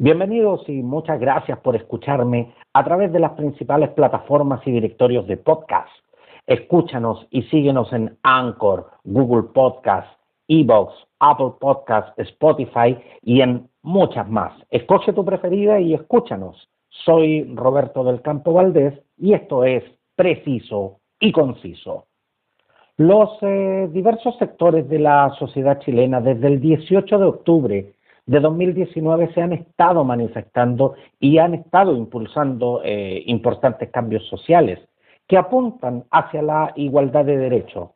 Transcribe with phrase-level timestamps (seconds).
[0.00, 5.36] Bienvenidos y muchas gracias por escucharme a través de las principales plataformas y directorios de
[5.36, 5.90] podcast.
[6.46, 10.06] Escúchanos y síguenos en Anchor, Google Podcast,
[10.46, 14.52] Evox, Apple Podcast, Spotify y en muchas más.
[14.70, 16.68] Escoge tu preferida y escúchanos.
[16.90, 19.82] Soy Roberto del Campo Valdés y esto es
[20.14, 22.04] Preciso y Conciso.
[22.98, 27.97] Los eh, diversos sectores de la sociedad chilena desde el 18 de octubre
[28.28, 34.78] de 2019 se han estado manifestando y han estado impulsando eh, importantes cambios sociales
[35.26, 37.90] que apuntan hacia la igualdad de derechos.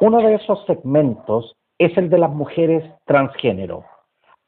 [0.00, 3.84] Uno de esos segmentos es el de las mujeres transgénero.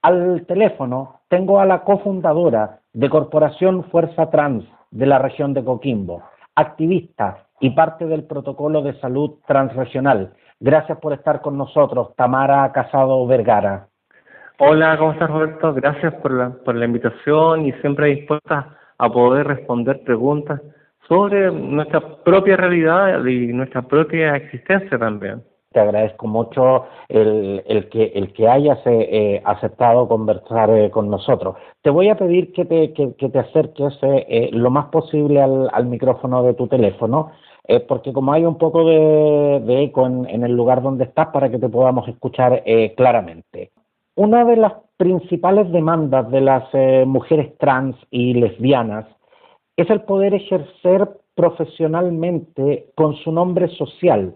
[0.00, 6.22] Al teléfono tengo a la cofundadora de Corporación Fuerza Trans de la región de Coquimbo,
[6.54, 10.34] activista y parte del protocolo de salud transregional.
[10.60, 13.89] Gracias por estar con nosotros, Tamara Casado Vergara.
[14.62, 15.72] Hola, ¿cómo estás Roberto?
[15.72, 20.60] Gracias por la, por la invitación y siempre dispuesta a poder responder preguntas
[21.08, 25.42] sobre nuestra propia realidad y nuestra propia existencia también.
[25.72, 31.08] Te agradezco mucho el, el que, el que hayas eh, eh aceptado conversar eh, con
[31.08, 31.56] nosotros.
[31.80, 35.70] Te voy a pedir que te, que, te acerques eh, eh lo más posible al,
[35.72, 37.32] al, micrófono de tu teléfono,
[37.88, 41.48] porque como hay un poco de, de eco en, en, el lugar donde estás para
[41.50, 42.62] que te podamos escuchar
[42.94, 43.70] claramente.
[44.20, 49.06] Una de las principales demandas de las eh, mujeres trans y lesbianas
[49.78, 54.34] es el poder ejercer profesionalmente con su nombre social.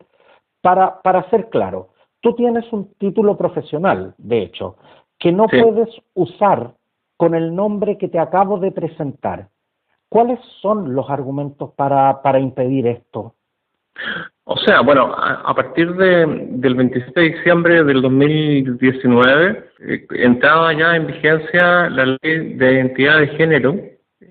[0.62, 1.90] Para, para ser claro,
[2.22, 4.78] tú tienes un título profesional, de hecho,
[5.18, 5.60] que no sí.
[5.60, 6.72] puedes usar
[7.18, 9.48] con el nombre que te acabo de presentar.
[10.08, 13.34] ¿Cuáles son los argumentos para, para impedir esto?
[14.46, 20.96] O sea, bueno, a, partir de, del 27 de diciembre del 2019 eh, entraba ya
[20.96, 23.74] en vigencia la ley de identidad de género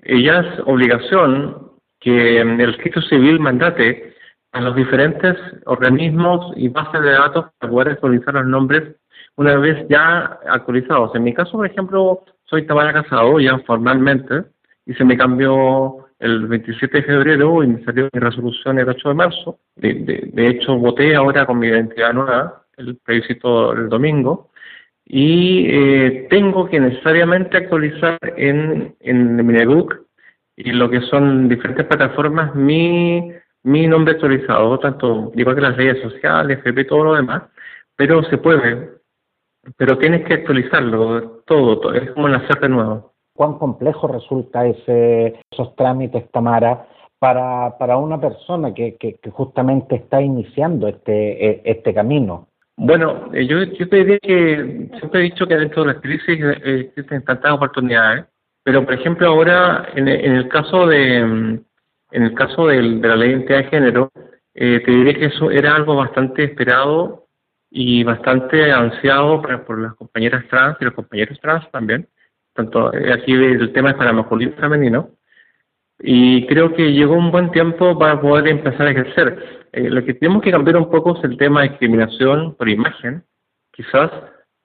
[0.04, 4.14] y ya es obligación que el registro civil mandate
[4.52, 5.36] a los diferentes
[5.66, 8.94] organismos y bases de datos para poder actualizar los nombres
[9.36, 11.12] una vez ya actualizados.
[11.16, 14.44] En mi caso, por ejemplo, soy Tamara Casado ya formalmente
[14.86, 19.08] y se me cambió el 27 de febrero y me salió mi resolución el 8
[19.08, 19.58] de marzo.
[19.76, 24.50] De, de, de hecho, voté ahora con mi identidad nueva, el plebiscito el domingo,
[25.04, 29.94] y eh, tengo que necesariamente actualizar en, en Mineduc
[30.56, 33.32] y lo que son diferentes plataformas mi,
[33.64, 37.42] mi nombre actualizado, tanto igual que las leyes sociales, FP, todo lo demás,
[37.96, 38.92] pero se puede,
[39.76, 45.40] pero tienes que actualizarlo todo, todo es como nacer de nuevo cuán complejo resulta ese,
[45.50, 46.86] esos trámites, Tamara,
[47.18, 52.48] para, para una persona que, que, justamente está iniciando este, e, este camino.
[52.76, 56.38] Bueno, eh, yo, yo te diría que siempre he dicho que dentro de las crisis
[56.40, 58.26] eh, existen tantas oportunidades,
[58.62, 61.60] pero por ejemplo ahora en, en el caso de
[62.14, 64.12] en el caso de la ley de identidad de género,
[64.54, 67.26] eh, te diré que eso era algo bastante esperado
[67.70, 72.06] y bastante ansiado por, por las compañeras trans y los compañeros trans también,
[72.54, 75.10] tanto eh, aquí el tema es para masculino y femenino,
[75.98, 79.66] y creo que llegó un buen tiempo para poder empezar a ejercer.
[79.72, 83.24] Eh, lo que tenemos que cambiar un poco es el tema de discriminación por imagen,
[83.72, 84.10] quizás,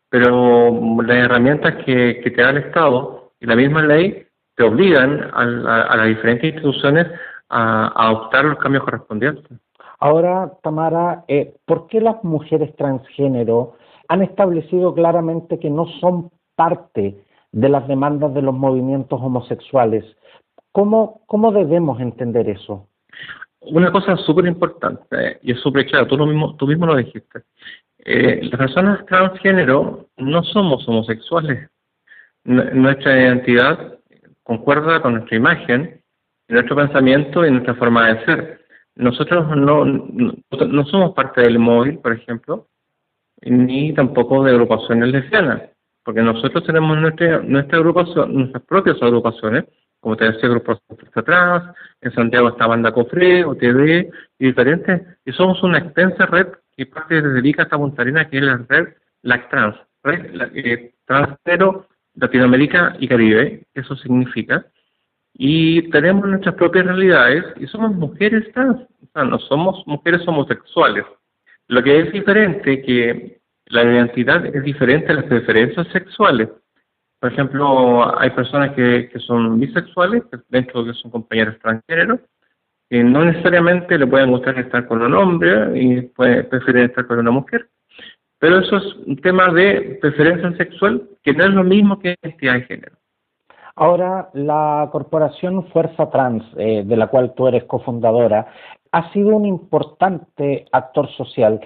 [0.10, 5.82] pero las herramientas que, te da el Estado y la misma ley te obligan a,
[5.84, 7.08] a, las diferentes instituciones
[7.50, 9.58] a, a, adoptar los cambios correspondientes.
[10.00, 13.76] Ahora, Tamara, eh, ¿por qué las mujeres transgénero
[14.08, 20.06] han establecido claramente que no son parte de las demandas de los movimientos homosexuales.
[20.72, 22.88] ¿Cómo, cómo debemos entender eso?
[23.62, 27.42] Una cosa súper importante, y es súper claro, tú, mismo, tú mismo lo dijiste.
[28.00, 31.70] Eh, las personas transgénero no somos homosexuales.
[32.46, 34.00] Nuestra identidad
[34.44, 36.02] concuerda con nuestra imagen,
[36.48, 38.62] nuestro pensamiento y nuestra forma de ser.
[38.96, 40.34] Nosotros no, no,
[40.68, 42.68] no somos parte del móvil, por ejemplo,
[43.42, 45.69] ni tampoco de agrupaciones lesbianas
[46.09, 49.66] porque nosotros tenemos nuestra, nuestra agrupación, nuestras propias agrupaciones,
[50.00, 50.80] como te decía, grupos
[51.13, 56.88] atrás, en Santiago está Banda Cofre, OTD y diferentes, y somos una extensa red que
[56.88, 58.88] parte de dedica esta montarina que es la red
[59.22, 60.94] LACTRANS, red la, eh,
[62.16, 64.66] Latinoamérica y Caribe, eso significa,
[65.36, 71.06] y tenemos nuestras propias realidades y somos mujeres trans, o sea, no somos mujeres homosexuales.
[71.68, 73.38] Lo que es diferente que
[73.69, 76.50] la identidad es diferente a las preferencias sexuales.
[77.19, 82.19] Por ejemplo, hay personas que, que son bisexuales, dentro de que son compañeros transgénero,
[82.89, 87.19] que no necesariamente le pueden gustar estar con un hombre y puede, prefieren estar con
[87.19, 87.69] una mujer.
[88.39, 92.54] Pero eso es un tema de preferencia sexual que no es lo mismo que identidad
[92.54, 92.95] de género.
[93.75, 98.48] Ahora, la corporación Fuerza Trans, eh, de la cual tú eres cofundadora,
[98.92, 101.62] ha sido un importante actor social,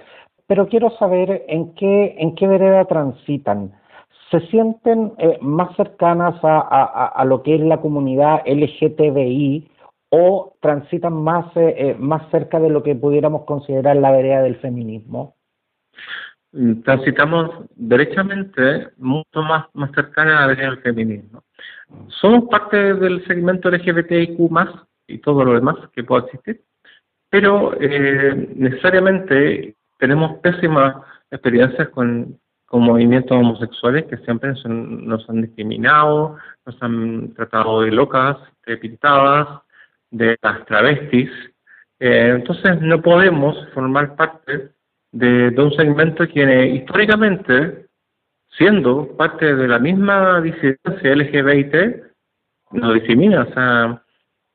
[0.48, 3.74] pero quiero saber en qué, en qué vereda transitan.
[4.32, 9.70] ¿Se sienten eh, más cercanas a, lo que es la comunidad LGTBI
[10.10, 15.36] o transitan más, eh, más cerca de lo que pudiéramos considerar la vereda del feminismo?
[16.84, 21.44] transitamos derechamente mucho más, más cercana a la del feminismo.
[22.08, 24.38] Somos parte del segmento LGBTIQ
[25.08, 26.62] y todo lo demás que pueda existir,
[27.30, 30.98] pero eh, necesariamente tenemos pésimas
[31.32, 32.38] experiencias con,
[32.74, 38.36] movimientos homosexuales que siempre nos han discriminado, nos han tratado de locas,
[38.66, 39.62] de pintadas,
[40.10, 41.30] de las travestis.
[42.00, 44.72] Eh, entonces no podemos formar parte
[45.12, 47.86] de, un segmento que históricamente,
[48.58, 51.76] siendo parte de la misma disidencia LGBT,
[52.72, 53.44] nos discrimina.
[53.44, 54.04] O sea,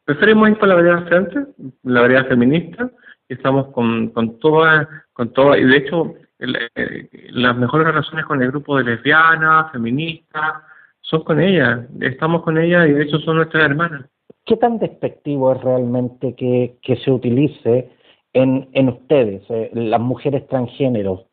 [0.04, 1.46] preferimos ir por la vereda frente,
[1.84, 2.90] la vereda feminista,
[3.28, 8.48] estamos con, con toda, con toda, y de hecho, eh, las mejores relaciones con el
[8.48, 10.62] grupo de lesbianas, feministas,
[11.00, 14.04] son con ellas, estamos con ellas y de hecho son nuestras hermanas.
[14.44, 17.90] ¿Qué tan despectivo es realmente que, que se utilice
[18.32, 21.26] en, en ustedes, eh, las mujeres transgéneros,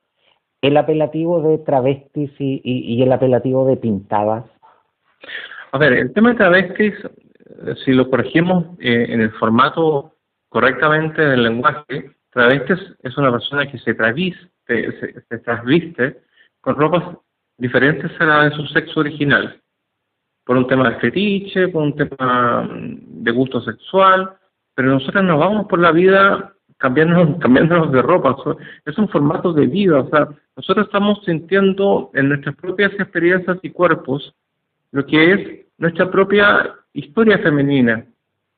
[0.61, 4.45] el apelativo de travestis y, y, el apelativo de pintadas?
[5.71, 10.14] A ver, el tema de travestis, eh, si lo corregimos eh, en el formato
[10.55, 16.21] correctamente del lenguaje, travestis es una persona que se traviste, se, se trasviste
[16.61, 17.03] con ropas
[17.57, 19.61] diferentes a la de su sexo original,
[20.45, 24.31] por un tema de fetiche, por un tema mm, de gusto sexual,
[24.73, 28.37] pero nosotros nos vamos por la vida cambiándonos, cambiándonos de ropa.
[28.85, 29.99] Es un formato de vida.
[29.99, 34.33] O sea, nosotros estamos sintiendo en nuestras propias experiencias y cuerpos
[34.93, 38.05] lo que es nuestra propia historia femenina.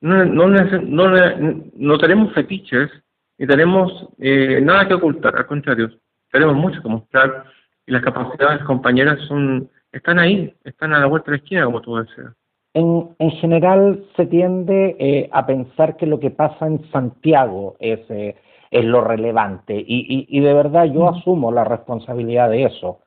[0.01, 1.07] No, no, no,
[1.75, 2.89] no tenemos fetiches
[3.37, 5.89] ni tenemos eh, nada que ocultar, al contrario,
[6.31, 7.45] tenemos mucho que mostrar
[7.85, 11.81] y las capacidades compañeras son están ahí, están a la vuelta de la esquina, como
[11.81, 12.33] tú decías.
[12.73, 17.99] En, en general se tiende eh, a pensar que lo que pasa en Santiago es,
[18.09, 18.35] eh,
[18.69, 22.99] es lo relevante y, y, de verdad yo asumo la responsabilidad de eso.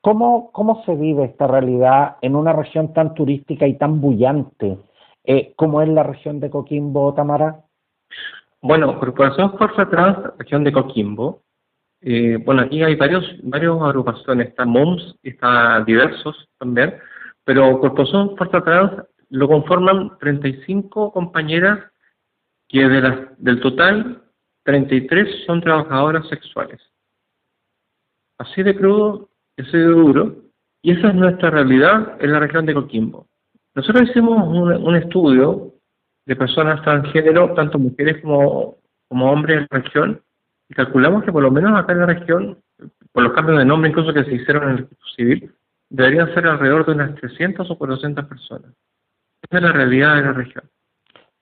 [0.00, 4.78] ¿Cómo, ¿Cómo se vive esta realidad en una región tan turística y tan bullante
[5.24, 7.64] eh, como es la región de Coquimbo, Tamara?
[8.62, 11.42] Bueno, Corporación Fuerza Trans, región de Coquimbo.
[12.44, 16.94] bueno, aquí hay varios, varios agrupaciones, está MOMS, está diversos también,
[17.44, 18.92] pero Corporación Fuerza Trans
[19.30, 21.90] lo conforman 35 compañeras
[22.68, 24.22] que de las, del total
[24.64, 26.80] 33 son trabajadoras sexuales.
[28.38, 30.36] Así de crudo, así de duro,
[30.82, 33.26] y esa es nuestra realidad en la región de Coquimbo.
[33.74, 35.72] Nosotros hicimos un, estudio
[36.26, 38.76] de personas transgénero, tanto mujeres como,
[39.08, 40.22] como hombres en la región,
[40.68, 42.58] y calculamos que por lo menos acá en la región,
[43.12, 45.52] por los cambios de nombre incluso que se hicieron en el civil,
[45.88, 48.72] deberían ser alrededor de unas 300 o 400 personas.
[49.42, 50.64] Esa es la realidad de la región.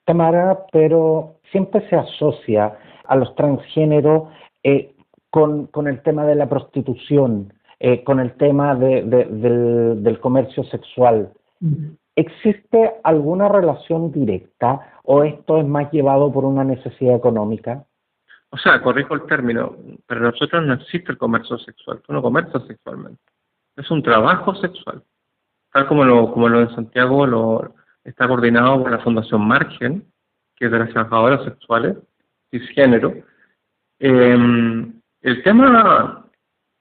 [0.05, 4.29] Tamara, pero siempre se asocia a los transgéneros
[4.63, 4.95] eh,
[5.31, 10.65] con, con, el tema de la prostitución, eh, con el tema de, del, del, comercio
[10.65, 11.31] sexual.
[12.19, 17.85] ¿Existe alguna relación directa o esto es más llevado por una necesidad económica?
[18.51, 22.67] O sea, corrijo el término, para nosotros no existe el comercio sexual, tú no comercias
[22.67, 23.23] sexualmente.
[23.77, 25.05] Es un trabajo sexual.
[25.73, 30.05] Tal como lo, como lo de Santiago lo, está coordinado por la Fundación Margen,
[30.57, 31.99] que es de las trabajadoras sexuales,
[32.51, 33.15] cisgénero.
[34.01, 34.91] Eh,
[35.23, 36.27] el tema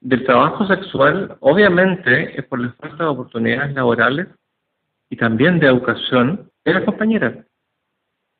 [0.00, 4.26] del trabajo sexual, obviamente, es por la falta de oportunidades laborales
[5.10, 7.34] y también de educación de las compañeras.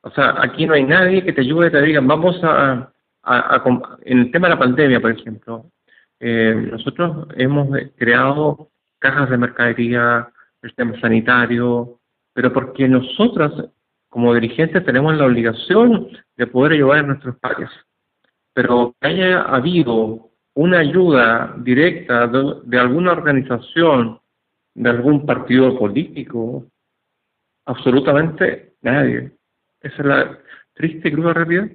[0.02, 2.92] O sea, aquí no hay nadie que te ayude te diga, vamos a,
[4.04, 5.66] en el tema de la pandemia, por ejemplo,
[6.20, 10.28] eh, nosotros hemos creado cajas de mercadería,
[10.62, 12.00] el tema sanitario,
[12.32, 13.52] pero porque nosotras
[14.08, 17.68] como dirigentes tenemos la obligación de poder ayudar a nuestros pares.
[18.54, 24.18] Pero que haya habido una ayuda directa de, alguna organización,
[24.78, 26.64] de algún partido político,
[27.66, 29.32] absolutamente nadie.
[29.80, 30.38] Esa es la
[30.74, 31.68] triste y cruda realidad.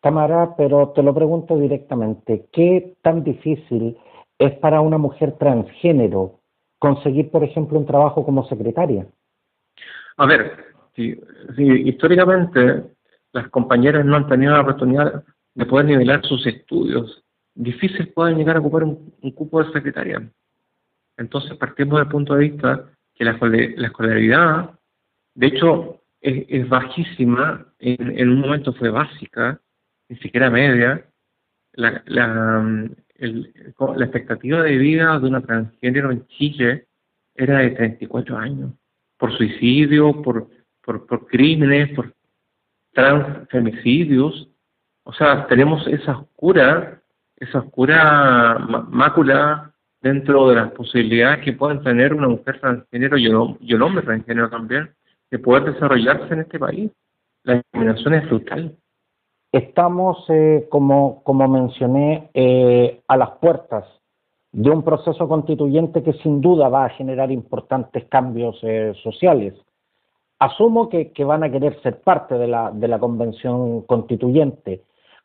[0.00, 3.96] Tamara, pero te lo pregunto directamente, ¿qué tan difícil
[4.38, 6.40] es para una mujer transgénero
[6.80, 9.06] conseguir, por ejemplo, un trabajo como secretaria?
[10.16, 10.56] A ver,
[10.96, 11.16] si,
[11.56, 12.82] históricamente
[13.32, 15.22] las compañeras no han tenido la oportunidad
[15.54, 17.22] de poder nivelar sus estudios,
[17.54, 20.28] difícil pueden llegar a ocupar un, cupo de secretaria.
[21.16, 24.78] Entonces partimos del punto de vista que la, la escolaridad
[25.34, 29.60] De hecho, es, bajísima, en, un momento fue básica,
[30.08, 31.04] ni siquiera media.
[31.72, 32.88] La, la,
[33.18, 36.86] la expectativa de vida de una transgénero en Chile
[37.34, 38.72] era de 34 años,
[39.16, 40.48] por suicidio, por,
[40.82, 42.12] por, por crímenes, por
[42.92, 44.48] transfemicidios.
[45.04, 47.02] O sea, tenemos esa oscura,
[47.36, 48.58] esa oscura
[48.90, 49.71] mácula
[50.02, 54.90] dentro de las posibilidades que pueden tener una mujer transgénero y un, hombre transgénero también
[55.30, 56.90] de poder desarrollarse en este país.
[57.44, 58.76] La discriminación es brutal.
[59.52, 63.84] Estamos, eh, como, como mencioné, eh, a las puertas
[64.50, 69.54] de un proceso constituyente que sin duda va a generar importantes cambios eh, sociales.
[70.38, 74.82] Asumo que, que, van a querer ser parte de la, de la convención constituyente.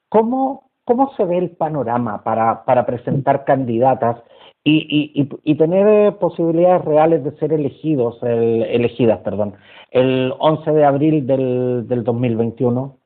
[0.10, 4.24] ¿Cómo, ¿Cómo se ve el panorama para, para presentar candidatas
[4.63, 9.56] y, y, y, tener posibilidades reales de ser elegidos, elegidas, perdón,
[9.91, 12.98] el 11 de abril del, del 2021?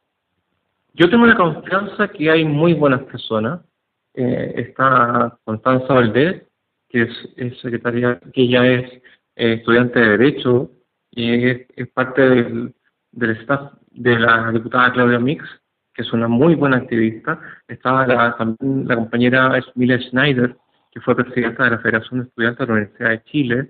[0.93, 3.61] Yo tengo la confianza que hay muy buenas personas.
[4.13, 6.43] Eh, está Constanza Valdés,
[6.87, 8.91] que es, secretaria, que ella es
[9.37, 10.69] eh, estudiante de Derecho
[11.09, 12.75] y es, parte del,
[13.11, 15.43] del staff de la diputada Claudia Mix,
[16.01, 17.39] que es una muy buena activista.
[17.67, 20.57] Está la, también la compañera Emilia Schneider,
[20.91, 23.69] que fue presidenta de la Federación de Estudiantes de la Universidad de Chile.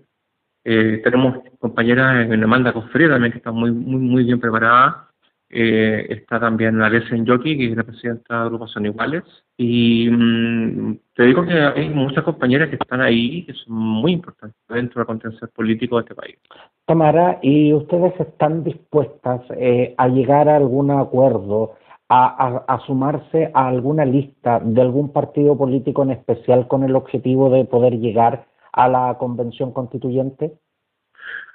[0.63, 5.09] Eh, tenemos compañeras en Amanda Cofre también que está muy, muy, muy bien preparada.
[5.53, 9.23] Eh, está también Alessia Yoki, que es la presidenta de Agrupación Iguales.
[9.57, 14.57] Y mm, te digo que hay muchas compañeras que están ahí que son muy importantes
[14.69, 16.37] dentro del contención político de este país.
[16.85, 21.75] Tamara, ¿y ustedes están dispuestas eh, a llegar a algún acuerdo,
[22.13, 27.49] a, a, sumarse a alguna lista de algún partido político en especial con el objetivo
[27.49, 30.59] de poder llegar a la convención constituyente?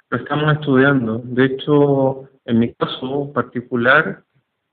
[0.09, 1.19] Lo estamos estudiando.
[1.23, 4.23] De hecho, en mi caso particular,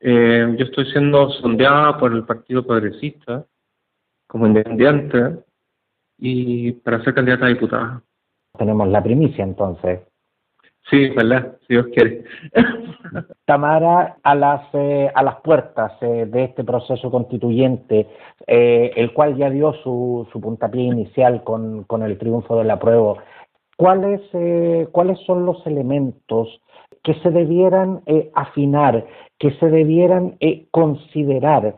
[0.01, 3.45] eh, yo estoy siendo sondeada por el Partido Progresista
[4.27, 5.45] como independiente
[6.17, 8.03] y para ser candidata a diputada.
[8.57, 10.01] Tenemos la primicia entonces.
[10.91, 11.57] Sí, ¿verdad?
[11.67, 12.25] Si Dios quiere.
[13.47, 18.07] Tamara, a las, eh, a las puertas eh, de este proceso constituyente,
[18.47, 23.19] eh, el cual ya dio su, su puntapié inicial con, con el triunfo del apruebo,
[23.77, 24.21] ¿cuáles,
[24.93, 26.61] ¿cuáles son los elementos
[27.03, 28.03] que se debieran
[28.35, 29.07] afinar,
[29.39, 30.39] que se debieran
[30.71, 31.77] considerar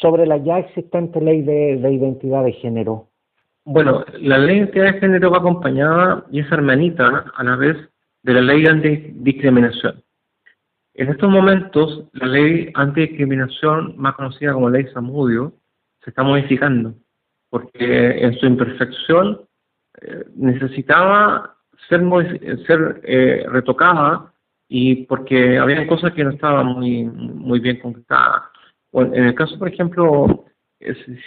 [0.00, 3.08] sobre la ya existente ley de, de identidad de género?
[3.64, 7.91] Bueno, la ley de identidad de género va acompañada y es hermanita a la vez
[8.22, 10.02] de la ley antidiscriminación.
[10.94, 15.54] En estos momentos, la ley antidiscriminación, más conocida como ley Samudio,
[16.04, 16.94] se está modificando,
[17.48, 19.40] porque en su imperfección
[20.00, 21.56] eh, necesitaba
[21.88, 22.02] ser,
[22.66, 24.32] ser eh, retocada
[24.68, 28.42] y porque había cosas que no estaban muy, muy bien concretadas.
[28.92, 30.44] en el caso, por ejemplo,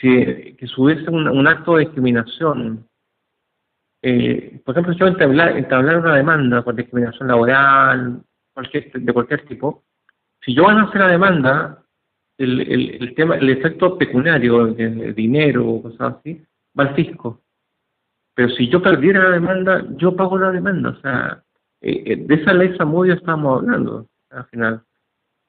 [0.02, 2.88] si, que hubiese un acto de discriminación
[4.08, 8.22] eh, por ejemplo, yo entablar, entablar una demanda por discriminación laboral,
[8.54, 9.84] cualquier, de cualquier tipo,
[10.42, 11.84] si yo van a hacer la demanda,
[12.38, 16.40] el, el, el tema, el efecto pecuniario, el, dinero o cosas así,
[16.80, 17.42] va al fisco.
[18.36, 20.90] Pero si yo perdiera la demanda, yo pago la demanda.
[20.92, 21.44] O sea,
[21.82, 24.84] eh, eh, de esa ley Samudio estamos hablando al final.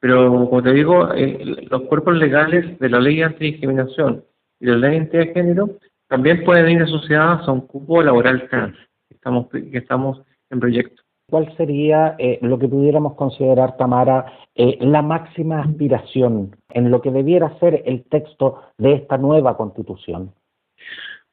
[0.00, 4.24] Pero, como te digo, eh, los cuerpos legales de la ley antidiscriminación
[4.60, 8.76] y la ley de género también pueden ir asociadas a un cupo laboral trans
[9.08, 11.02] que estamos, que estamos en proyecto.
[11.28, 17.10] ¿Cuál sería eh, lo que pudiéramos considerar, Tamara, eh, la máxima aspiración en lo que
[17.10, 20.32] debiera ser el texto de esta nueva constitución?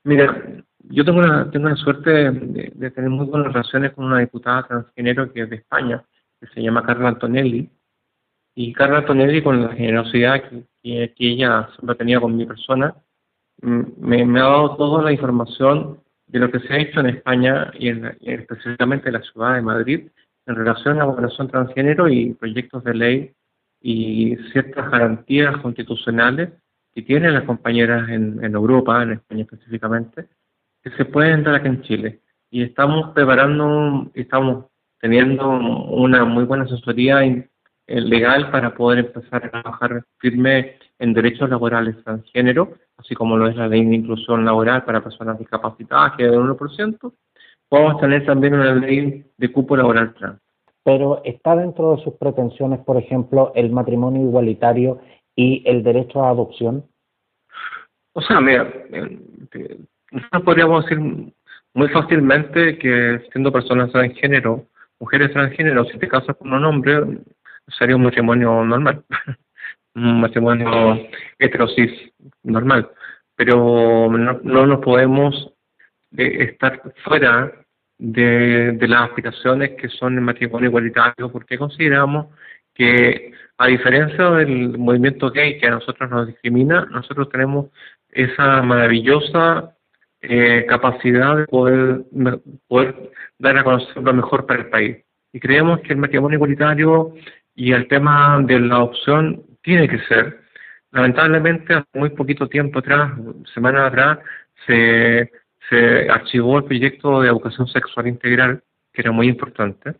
[0.03, 4.63] Mira, yo tengo una, tengo la suerte de, tener muy buenas relaciones con una diputada
[4.63, 6.03] transgénero que es de España,
[6.41, 7.69] que se llama Carla Antonelli.
[8.55, 12.95] Y Carla Antonelli, con la generosidad que, que, que ella siempre tenía con mi persona,
[13.63, 17.71] me, me, ha dado toda la información de lo que se ha hecho en España
[17.79, 20.07] y, en, específicamente en la ciudad de Madrid
[20.45, 23.33] en relación a la población transgénero y proyectos de ley
[23.81, 26.49] y ciertas garantías constitucionales
[26.93, 30.27] que tienen las compañeras en, en Europa, en España específicamente,
[30.83, 32.19] que se pueden dar aquí en Chile.
[32.51, 34.65] Y estamos preparando, estamos
[34.99, 37.21] teniendo una muy buena asesoría
[37.87, 43.55] legal para poder empezar a trabajar firme en derechos laborales transgénero, así como lo es
[43.55, 47.13] la ley de inclusión laboral para personas discapacitadas, que es del 1%,
[47.67, 50.39] podemos tener también una ley de cupo laboral trans.
[50.83, 55.01] Pero está dentro de sus pretensiones, por ejemplo, el matrimonio igualitario
[55.35, 56.85] y el derecho a adopción.
[58.13, 59.79] O sea, mira, eh,
[60.11, 60.99] nosotros podríamos decir
[61.73, 64.67] muy fácilmente que siendo personas transgénero
[65.03, 67.19] mujeres transgénero, si te casas con un hombre,
[67.77, 69.03] sería un matrimonio normal,
[69.95, 71.07] un matrimonio
[71.39, 71.91] heterosis
[72.43, 72.89] normal,
[73.35, 75.53] pero no, no nos podemos
[76.17, 77.51] eh, estar fuera
[77.97, 82.27] de, de las aspiraciones que son el matrimonio igualitario, porque consideramos
[82.73, 87.67] que a diferencia del movimiento gay que a nosotros nos discrimina, nosotros tenemos
[88.11, 89.75] esa maravillosa
[90.21, 92.03] eh, capacidad de poder,
[92.67, 94.97] poder dar a conocer lo mejor para el país.
[95.31, 97.13] Y creemos que el matrimonio igualitario
[97.55, 100.39] y el tema de la adopción tiene que ser.
[100.91, 103.11] Lamentablemente, hace muy poquito tiempo atrás,
[103.53, 104.19] semanas atrás,
[104.67, 105.31] se,
[105.69, 108.61] se archivó el proyecto de educación sexual integral,
[108.93, 109.95] que era muy importante,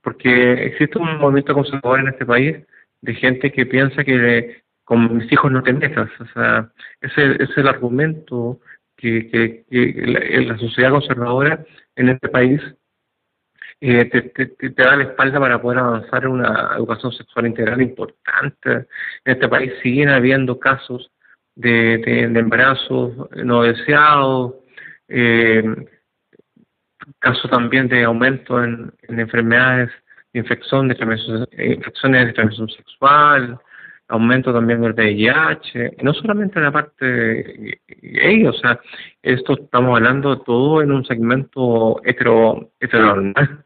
[0.00, 2.56] porque existe un movimiento conservador en este país
[3.02, 6.10] de gente que piensa que con mis hijos no te metas.
[6.20, 8.60] O sea, ese, es el argumento
[8.96, 11.64] que, que, la, sociedad conservadora
[11.96, 12.60] en este país
[13.84, 18.70] eh, te, te, da la espalda para poder avanzar en una educación sexual integral importante.
[19.24, 21.10] En este país siguen habiendo casos
[21.56, 23.12] de, de, embarazos
[23.44, 24.54] no deseados,
[25.08, 25.64] eh,
[27.18, 29.90] casos también de aumento en, en enfermedades
[30.32, 30.94] infección de
[31.58, 33.58] infecciones de transmisión sexual,
[34.08, 38.80] aumento también del VIH, no solamente en la parte gay, o sea,
[39.22, 43.64] esto estamos hablando todo en un segmento hetero, heteronormal.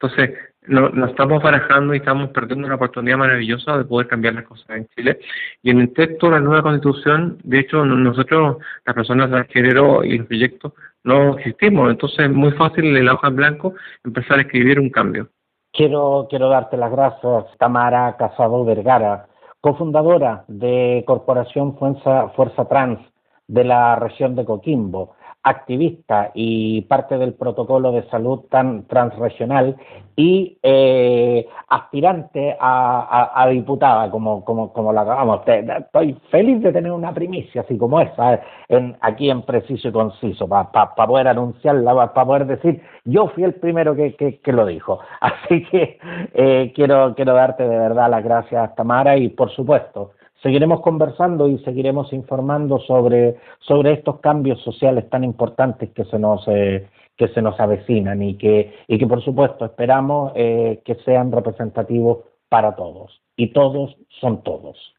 [0.00, 4.44] Entonces, no, nos estamos barajando y estamos perdiendo una oportunidad maravillosa de poder cambiar las
[4.44, 5.18] cosas en Chile.
[5.62, 10.04] Y en el texto de la nueva constitución, de hecho, nosotros, las personas del género
[10.04, 10.74] y el proyecto,
[11.04, 11.90] no existimos.
[11.90, 13.74] Entonces, es muy fácil en la hoja en blanco
[14.04, 15.28] empezar a escribir un cambio.
[15.72, 19.26] Quiero, quiero darte las gracias, Tamara Casado Vergara,
[19.60, 22.98] cofundadora de Corporación Fuerza, Fuerza Trans
[23.46, 25.14] de la región de Coquimbo
[25.46, 29.76] activista y parte del protocolo de salud tan transregional
[30.16, 35.42] y eh, aspirante a, diputada, como, como, como la acabamos.
[35.46, 40.48] Estoy feliz de tener una primicia así como esa en, aquí en Preciso y Conciso,
[40.48, 44.98] para poder anunciarla, para poder decir, yo fui el primero que, que, lo dijo.
[45.20, 45.98] Así que
[46.34, 50.10] eh, quiero, quiero darte de verdad las gracias, Tamara, y por supuesto,
[50.42, 56.46] Seguiremos conversando y seguiremos informando sobre, sobre estos cambios sociales tan importantes que se nos,
[56.48, 61.32] eh, que se nos avecinan y que, y que por supuesto esperamos eh, que sean
[61.32, 62.18] representativos
[62.48, 63.20] para todos.
[63.36, 64.94] Y todos son todos.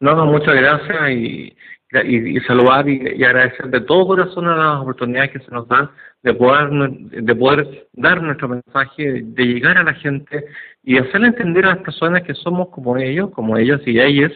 [0.00, 1.56] No, no, muchas gracias y,
[2.02, 5.90] y, saludar y, agradecer de todo corazón a las oportunidades que se nos dan
[6.22, 10.44] de poder, de poder dar nuestro mensaje, de llegar a la gente
[10.82, 14.32] y hacerle entender a las personas que somos como ellos, como ellos y ellas,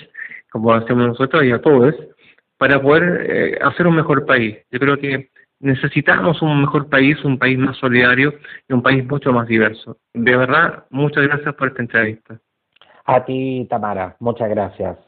[0.50, 1.94] como hacemos nosotros y a todos,
[2.56, 4.58] para poder eh, hacer un mejor país.
[4.70, 5.30] Yo creo que
[5.60, 8.34] necesitamos un mejor país, un país más solidario
[8.68, 9.96] y un país mucho más diverso.
[10.14, 12.38] De verdad, muchas gracias por esta entrevista.
[13.04, 15.07] A ti, Tamara, muchas gracias.